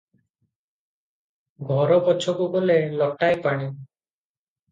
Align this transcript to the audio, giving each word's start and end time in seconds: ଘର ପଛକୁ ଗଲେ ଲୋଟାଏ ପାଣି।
ଘର 1.71 1.97
ପଛକୁ 2.07 2.47
ଗଲେ 2.55 2.77
ଲୋଟାଏ 3.01 3.39
ପାଣି। 3.45 3.67